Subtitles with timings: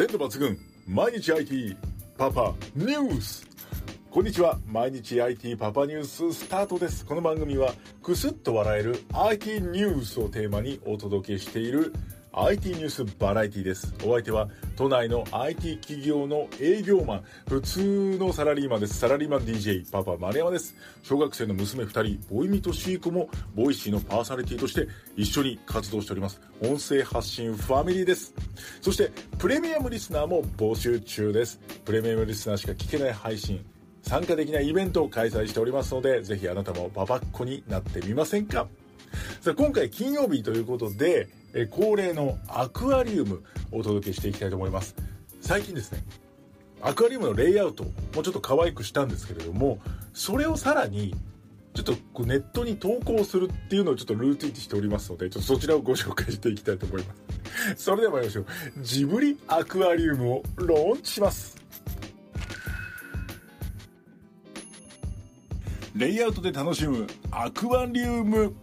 [0.00, 0.58] 鮮度抜群。
[0.88, 1.76] 毎日 IT
[2.16, 3.46] パパニュース。
[4.10, 4.58] こんにちは。
[4.66, 7.04] 毎日 IT パパニューススタートです。
[7.04, 11.92] この番組はクスッと笑える IT ニュースをテーマにお届けしている
[12.32, 13.92] IT ニュースバラエティです。
[14.04, 17.24] お相手は都内の IT 企業の営業マン。
[17.48, 18.98] 普通のサラリーマンです。
[18.98, 20.76] サラリーマン DJ パパ丸山です。
[21.02, 26.40] 小学生の娘2人ボイミとシーコも Voicy のパーソナリティとして一緒に活動しております。
[26.62, 28.32] 音声発信ファミリーです。
[28.80, 31.58] そしてプレミアムリスナーも募集中です。
[31.84, 33.64] プレミアムリスナーしか聞けない配信
[34.02, 38.68] 参加できないイベントを開催しておりますのでぜひあなたもパパッコになってみませんか。
[39.40, 44.94] さあ今回金曜日ということでえ恒例のアクアリウムをお届けしていきたいと思います。
[45.40, 46.04] 最近ですね
[46.82, 49.80] アクアリウムのレイアウトもうちょっと可愛くしたんですけれども
[50.12, 51.14] それをさらに
[51.74, 57.14] ちょっとこうネットに投稿するっていうのをちょっとルーティンしておりますのでちょっとそちらをご紹介していきたいと思いま
[57.76, 57.76] す。
[57.84, 58.46] それでは参りましょう。
[58.78, 61.56] ジブリアクアリウムをローンチします。
[65.94, 68.54] レイアウトで楽しむアクアリウム。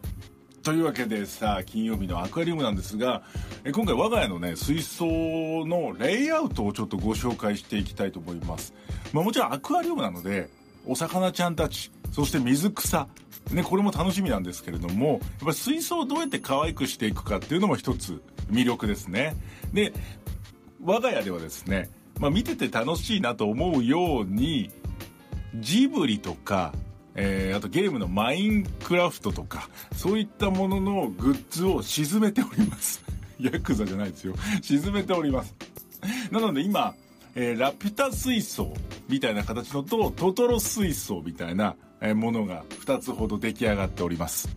[0.68, 3.22] というわけでさ金曜日のアクアリウムなんですが
[3.64, 8.74] え今回我が家のね水槽のレイアウトをちょっとご紹介していきたいと思います、
[9.14, 10.50] まあ、もちろんアクアリウムなので
[10.86, 13.08] お魚ちゃんたちそして水草
[13.54, 19.38] ね、これも楽しみなんですけれども、やっぱり水槽をどうやって可愛くしていくかっていうのも一つ魅力ですね。
[19.72, 19.94] で、
[20.84, 24.70] 我が家ではですね、まあ見てて楽しいなと思うように、
[25.56, 26.74] ジブリとか、
[27.18, 33.04] えー、あとゲームのマインクラフトとか、そういったもののグッズを沈めております。
[33.40, 34.36] ヤクザじゃないですよ。
[34.62, 35.54] 沈めております。
[36.32, 36.94] なので今、
[37.36, 38.72] えー、ラピュタ水槽
[39.10, 41.76] みたいな形のと、トトロ水槽みたいな
[42.16, 44.56] ものが2つほど出来上がっております。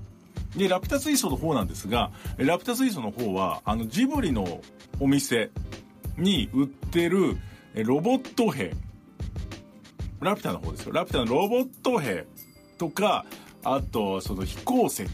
[0.55, 4.61] で、ラピュタ水槽の方なんですが、ラピュタ水槽の方は、あの、ジブリの
[4.99, 5.51] お店
[6.19, 7.39] に売ってる
[7.75, 8.75] ロボット兵、
[10.21, 10.93] ラピュタの方ですよ。
[10.93, 12.27] ラピュタのロボット兵
[12.81, 13.27] とか、
[13.63, 15.05] あと、その飛行石、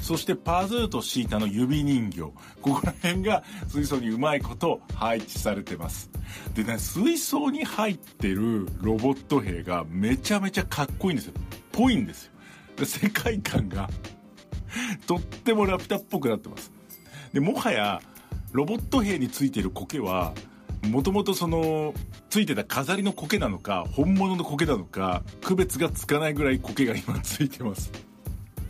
[0.00, 2.20] そしてパズーとシータの指人形。
[2.20, 6.08] ここら辺が水槽にうまいこと配置されてます。
[6.54, 11.32] でね、水槽に入ってるロボット兵がめちゃめちゃかっこいいんですよ。
[11.72, 12.32] ぽいんですよ。
[12.76, 13.90] で世界観が
[15.08, 16.70] とってもラピュタっぽくなってます。
[17.32, 18.00] で、もはや、
[18.52, 20.32] ロボット兵についてる苔は、
[20.88, 21.94] もともとその、
[22.30, 27.90] ついてた飾りの苔なのか、本物の苔なのか、区別がつかないぐらい苔が今ついてます。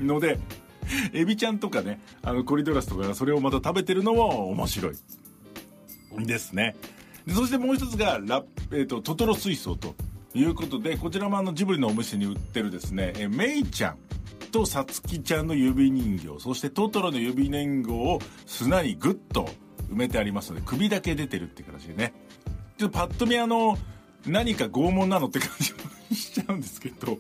[0.01, 0.39] ので、
[1.13, 4.95] エビちゃんとかね、あの、コリドラスとかがそれをまた食べてるのも面白い。
[6.27, 6.75] ですね。
[7.27, 8.43] でそしてもう一つが、ラ
[8.73, 9.95] えっ、ー、と、トトロ水槽と
[10.35, 13.99] いうことで、こちらもあの、ジブリのお店に売ってるですね、えメイちゃん
[14.51, 19.49] とさつきちゃんの指人形、そしてトトロの指人形を砂にグッと
[19.91, 22.13] 埋めてありますので、首だけ出てるって形でね。
[22.79, 23.77] ちょっとパッと見あの、
[24.27, 25.79] 何か拷問なのって感じも
[26.15, 27.19] しちゃうんですけど、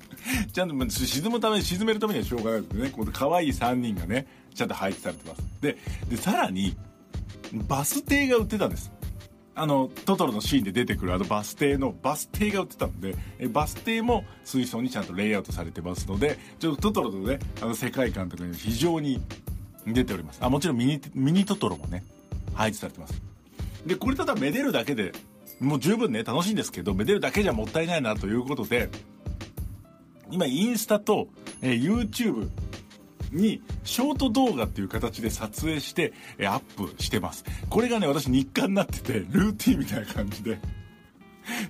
[0.53, 2.91] ちゃんと沈むために、沈めるためにはしょうがないでね。
[2.91, 5.43] この可愛い3人がね、ちゃんと配置されてます。
[5.61, 5.77] で、
[6.09, 6.77] で、さらに、
[7.53, 8.93] バス停が売ってたんです。
[9.55, 19.21] あの、トトロのシーンで出てくるあのバス停のバス停が売ってたので、えバス停も水槽にちゃんとレイアウトされてますので、ちょっとトトロのね、あの世界観とかに非常に
[19.87, 20.39] 出ております。
[20.43, 22.05] あ、もちろんミニ、ミニトトロもね、
[22.61, 23.23] 配置されてます。
[23.87, 25.13] で、これただめでるだけで、
[25.61, 28.91] もう十分ね、楽しいんですけど、めでるだけじゃもったいないなということで、
[30.31, 31.29] 今、インスタと、
[31.63, 32.51] えー、YouTube
[33.33, 37.45] に、ショート動画っていう形で撮影して、えー、アップしてます。
[37.71, 40.59] これがね、私日課になってて、ルーティンみたいな感じで、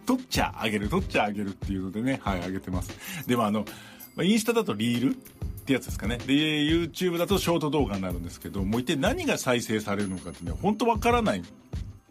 [0.07, 2.91] 撮っちゃあげる、撮っちゃあげるっていうのでね、はい、あげてます。
[3.27, 3.65] でもあの、
[4.23, 5.17] インスタだとリール
[5.61, 6.19] ってやつですかね。
[6.19, 11.43] で、YouTube だとショート動画になるんですけど、もう一体何が再生されるのかってね、ほんとわからない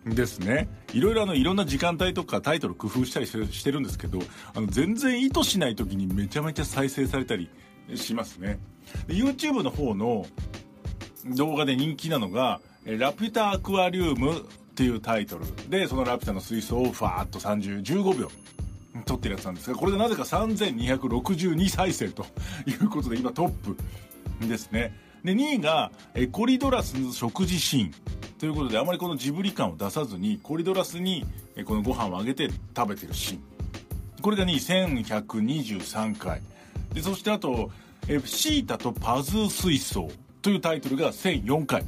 [0.08, 0.70] んですね。
[0.94, 4.20] いろいろあの、いろんな時間帯とかタイトル工夫したりしてるんですけど、
[4.54, 7.50] あの、全然意図しない時にめちゃめちゃ再生されたり
[7.96, 8.60] しますね。
[9.08, 10.26] YouTube の方の
[11.36, 14.42] 動画で人気なのが、ラピュタアクアリウムっ
[14.76, 18.32] ていうタイトルで、そのラピュタの水槽をファーっと30、15秒
[19.04, 22.26] 撮ってるやつなんですが、これでなぜか3262再生と
[22.66, 23.78] いうことで今トップ
[24.48, 24.94] ですね。
[25.24, 27.92] で、2位が、えコリドラスの食事シーン。
[28.40, 31.26] ということで、あまりこのジブリ感を出さずに、コリドラスに、
[31.56, 33.42] えこのご飯をあげて食べてるシーン。
[34.22, 34.56] これが2位、
[35.18, 36.42] 1123回。
[36.94, 37.70] で、そしてあと、
[38.08, 40.10] えシータとパズー水槽
[40.42, 41.84] というタイトルが1004回。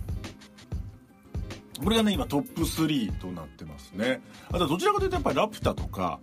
[1.83, 4.21] これがね、今トップ3となってますね。
[4.49, 6.19] あとどちらかというとやっぱりラピュタとか、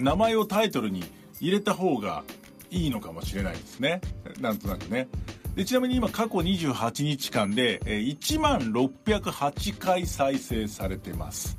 [0.00, 1.04] 名前をタイトルに
[1.40, 2.24] 入れた方が
[2.70, 4.00] いいのかもしれないですね。
[4.40, 5.08] なんとなくね。
[5.54, 11.58] でちなみに今過去28日間で、1万608回再生されてます。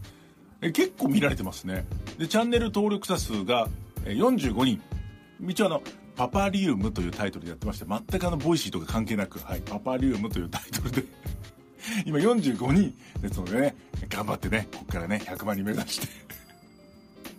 [0.69, 1.85] 結構見られてますね
[2.19, 3.67] でチャンネル登録者数が
[4.05, 4.81] 45人
[5.47, 5.81] 一応あの
[6.15, 11.03] パパリウムというタイトルでやってまして全くあの Voicy とか関係なく、はい、パパリウムというタイトルで
[12.05, 13.75] 今45人ですのでね
[14.07, 16.07] 頑張ってねここからね100万人目指して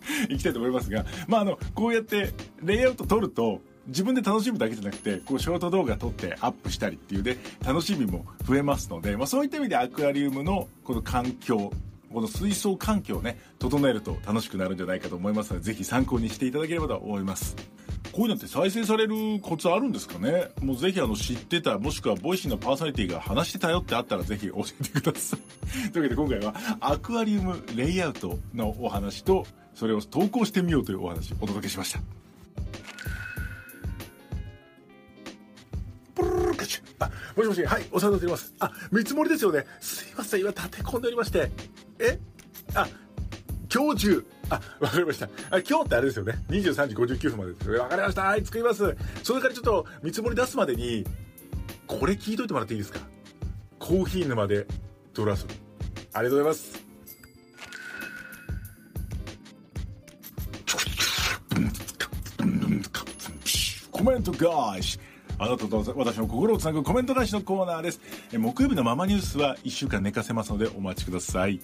[0.29, 11.71] いきたいと思いますがまああのこうやってレイアウト取ると自分で楽しむだけじゃなくてこうショート動画撮ってアップしたりっていうで楽しみも増えますので、まあ、そういった意味でアクアリウムのこの環境
[12.13, 17.55] この水槽環境をね整えると楽しくなるんじゃないかと思いますのでぜひ参考にしていただければと思います。
[18.13, 20.49] こういうのって再生されるコツあるんですかね？
[20.61, 25.39] もうぜひあの知ってたもしくは Voicy のパーソナリティが話してたよってあったらぜひ教えてください
[25.91, 31.99] というわけで今回はアクアリウムレイアウトのお話とそれを投稿してみようというお話お届けしました
[36.99, 38.53] あ、もしもし、はい、お世話になっております。
[38.59, 39.65] あ、見積もりですよね。
[39.81, 41.51] すいません、今立て込んでおりまして。
[41.99, 42.19] え？
[42.75, 42.87] あ、
[43.73, 44.25] 今日中。
[44.53, 45.25] あ、わかりました。
[45.49, 46.43] あ、今日ってあれですよね。
[46.49, 47.69] 23時59分までです。
[47.71, 48.21] わかりました。
[48.23, 48.95] はい、作ります。
[49.23, 51.05] それからちょっと見積もり出すまでに、
[51.87, 52.99] これ聞いといてもらっていいですか？
[53.79, 54.65] コーヒー沼で
[55.13, 55.53] ドラソル。
[56.13, 56.83] ありがとうございます。
[63.91, 64.99] コメントガーシ
[65.37, 68.01] あなたと私の心をつなぐコメント返しのコーナーです。
[68.33, 71.61] 木曜日のママニュースは1週間寝かせますのでお待ちください。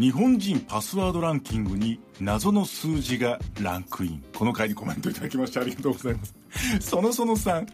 [0.00, 4.24] 日本人パスワードランキングに謎の数字がランクイン。
[4.34, 6.34] この回にコメントいただきましてありがとうございます。
[6.80, 7.66] そのその3、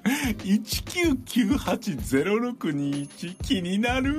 [0.75, 4.17] 19980621気になる。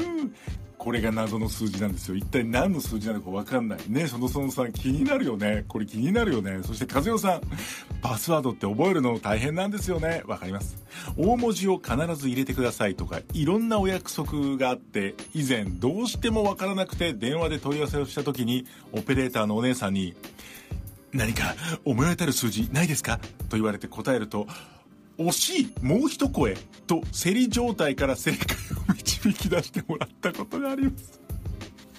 [0.88, 2.16] これが謎の数字なんですよ。
[2.16, 3.80] 一体何の数字なのかわかんない。
[3.90, 5.66] ね、そのそのさん気になるよね。
[5.68, 6.60] これ気になるよね。
[6.64, 7.42] そして和代さん、
[8.02, 10.24] パスワードって覚えるの大変なんですよね。
[10.28, 10.82] わかります。
[11.18, 20.16] 大文字を必ず入れてくださいとか、いろんなお約束があって、以前どうしてもわからなくて電話で問い合わせをした時に、オペレーターのお姉さんに、
[21.12, 21.54] 何か
[21.84, 23.20] 思い当たる数字ないですか？
[23.50, 24.48] と言われて答えると、
[25.18, 26.56] 惜しいもう一声
[26.86, 28.77] と競り状態から正解を
[29.24, 31.20] 導き出してもらったことがあります。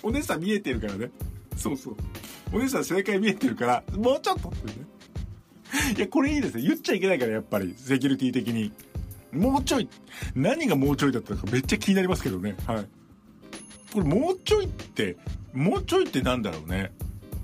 [0.03, 1.11] お姉さん見えてるからね。
[1.57, 1.97] そうそう。
[2.53, 4.73] お姉さん正解見えてるからもうちょっとってね。
[5.97, 6.63] いやこれいいですね。
[6.63, 7.75] 言っちゃいけないからやっぱり。
[7.77, 8.73] セキュリティ的に。
[9.33, 9.89] もうちょい。
[10.35, 12.57] 何がもうちょいだったのかめっちゃ気になりますけどね。
[12.67, 12.87] はい。
[13.93, 15.17] これもうちょいって
[15.53, 16.93] もうちょいってなんだろうね。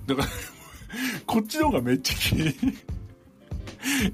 [0.06, 0.28] だから
[1.26, 2.54] こっちの方がめっちゃ気に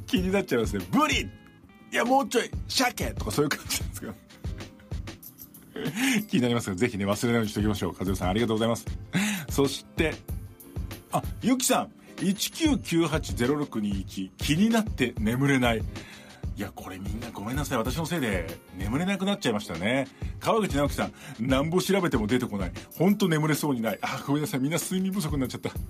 [0.06, 0.84] 気になっちゃいますね。
[0.90, 1.28] ブリ
[1.92, 3.12] いや、もうちょい、鮭！
[3.14, 3.82] とかそういう感じ。
[6.28, 7.96] 気になりますが、ぜひね、忘れないようにしておきましょう。
[7.98, 8.86] 和代さん、ありがとうございます。
[9.50, 10.14] そして、
[11.12, 15.78] あ、ゆきさん、19980621、気になって眠れない。
[15.78, 15.82] い
[16.60, 17.78] や、これみんなごめんなさい。
[17.78, 18.46] 私のせいで
[18.76, 20.06] 眠れなくなっちゃいましたね。
[20.40, 21.12] 川口直樹さん、
[21.46, 22.72] なんぼ調べても出てこない。
[22.96, 23.98] ほんと眠れそうにない。
[24.02, 24.60] あ、ごめんなさい。
[24.60, 25.70] みんな睡眠不足になっちゃった。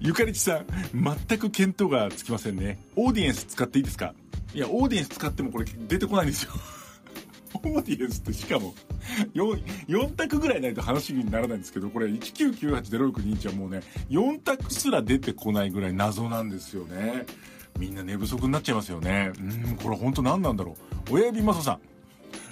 [0.00, 2.78] ゆかりちさん、全く見当がつきませんね。
[2.96, 4.12] オーディエンス使っていいですか？
[4.52, 6.52] いや、オーディエンス使ってもこれ出てこないんですよ。
[7.68, 8.74] オーディエンスってしかも
[9.34, 17.26] 4、4択ぐらいないと話にならないんですけど、これ19980621はもうね、4択すら出てこないぐらい謎なんですよね。
[17.78, 19.32] みんな寝不足になっちゃいますよね。
[19.38, 20.76] うん、これ本当何なんだろ
[21.10, 21.14] う。
[21.14, 21.93] 親指マサさん。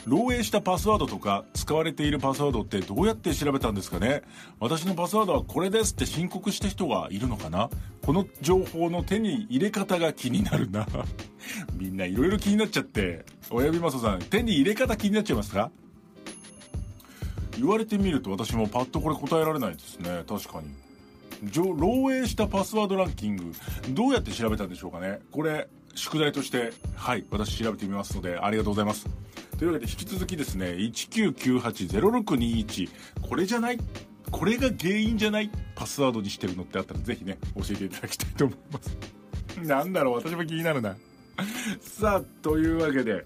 [0.06, 4.22] 漏洩したパスワードとか使われているパスワードってどうやって調べたんですかね？
[4.58, 7.70] 私のパスワードはこれですって申告した人がいるのかな？
[8.04, 10.86] この情報の手に入れ方が気になるな。
[11.78, 13.24] みんないろいろ気になっちゃって。
[13.50, 15.70] 親指マソさん手に入れ方気になっちゃいますか？
[17.56, 20.24] 言われてみると私もパッとこれ答えられないですね。
[20.26, 20.68] 確かに。
[21.50, 21.72] 漏
[22.12, 23.52] 洩したパスワードランキング
[23.90, 25.20] どうやって調べたんでしょうかね？
[25.30, 29.08] これ宿題としてはい私調べてみますのでありがとうございます。
[29.62, 32.88] というわけで引き続きですね、1998-0621、
[33.28, 33.78] これじゃない
[34.32, 38.98] これが原因じゃないパスワードにしてるのってあったらぜひね、教えていただきたいと思います。
[39.62, 40.96] なんだろう、私も気になるな。
[41.80, 43.24] さあ、というわけで、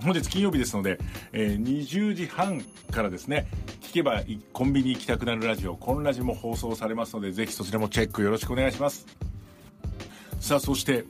[0.00, 0.98] 本日金曜日ですので、
[1.32, 3.46] えー、20時半からですね、
[3.82, 4.22] 聞けば
[4.54, 9.04] コンビニ行きたくなるラジオ、コンラジも放送されますので、ぜひそちらもチェックよろしくお願いします。
[10.40, 11.04] さあ、そして、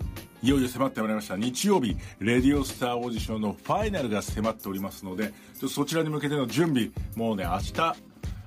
[0.45, 1.39] いよいよ迫ってまいりました。
[1.39, 5.33] 日曜日レディオスターオーディションのファイナルが迫っておりますので
[5.67, 7.73] そちらに向けての準備もうね明日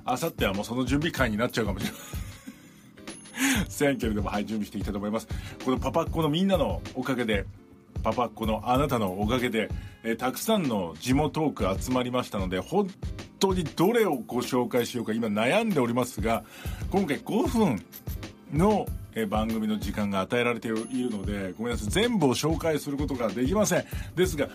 [0.06, 2.00] 明後日はもうその準備会になっちゃうかもしれない
[3.68, 3.98] せん。
[3.98, 5.28] けれどもはい準備していきたいと思います。
[5.66, 7.48] このパパっ子のみんなのおかげで
[8.04, 9.68] パパっ子のあなたのおかげで、
[10.04, 12.88] えたくさんの地元トーク集まりましたので本
[13.40, 16.44] 当にどれをご紹介しようか今悩んでおりますが
[16.92, 17.84] 今回5分
[18.54, 18.86] の
[19.18, 23.86] え番組の時間が与えられているのでごめんなさい全部を紹介することができません。
[24.16, 24.48] ですが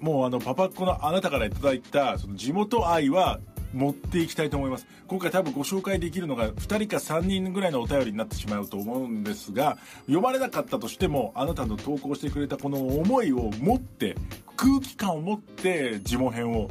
[0.00, 3.38] もうあのパパっ子のあなたからいただいたその地元愛は
[3.74, 4.86] 持っていきたいと思います。
[5.06, 14.16] 今回多分ご紹介できるのが2人か3人ぐらいのお便りになってしまうと思うんですが読まれなかったとしてもあなたの投稿してくれたこの思いを持って
[14.56, 16.68] 空気感を持って地元編を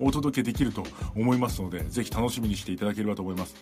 [0.00, 3.54] お届けできると思いますのでぜひ楽しみにしていただければと思います。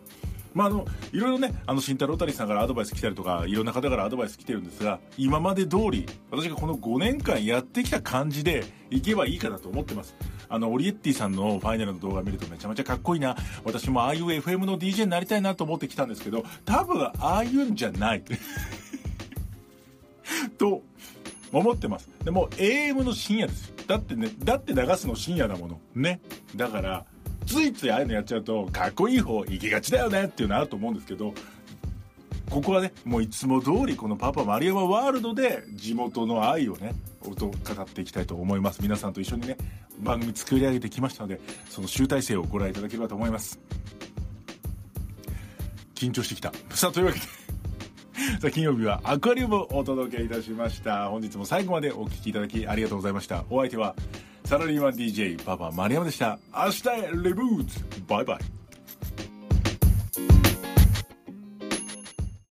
[0.59, 10.17] まあ、あのいろいろねあの慎太郎谷さんからアドバイス来たりとかいろんな方からアドバイス来てるんですが今まで通り私がこの5年間やってきた感じでいけばいいかなと思ってます。
[10.49, 13.37] あのオリエッティさんのファイナルの動画見るとめちゃめちゃかっこいいな。
[13.65, 18.25] 私もああいう FM の DJ になりたいなと思ってきたんですけど多分ああいうんじゃない。
[20.59, 20.83] と
[21.53, 22.11] 思ってます。
[22.25, 23.77] でも AM の深夜ですよ。
[23.87, 25.81] だってねだって流すの深夜だもの。
[25.95, 26.21] ね。
[26.57, 27.05] だから
[27.49, 31.33] ついついああいうのやっちゃうとかっこいい方行きがちだよねっていうのあると思うんですけど
[32.51, 38.81] ここはねもういつも通りこのパパ丸山ワールドで地元の愛をね音語っていきたいと思います。
[38.83, 39.57] 皆さんと一緒にね
[39.99, 41.41] 番組作り上げてきましたので
[41.71, 43.59] その集大成をご覧いただければと思います。
[45.95, 46.53] 緊張してきた。
[46.71, 47.25] さあというわけで
[48.41, 51.09] さあ金曜日はアクアリウムをお届けいたしました。
[51.09, 53.45] 本日も最後までお聴きいただきありがとうございました。
[53.51, 53.95] お相手は
[54.49, 56.39] サラリーマン DJ パパ丸山でした。
[56.57, 58.58] 明日へレブーツバイバイ。